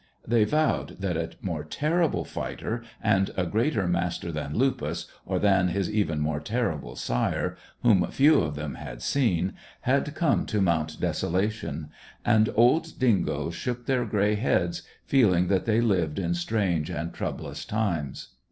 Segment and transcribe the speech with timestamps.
[0.27, 5.67] They vowed that a more terrible fighter and a greater master than Lupus, or than
[5.67, 10.99] his even more terrible sire, whom few of them had seen, had come to Mount
[10.99, 11.91] Desolation,
[12.25, 17.63] and old dingoes shook their grey heads, feeling that they lived in strange and troublous
[17.63, 18.29] times.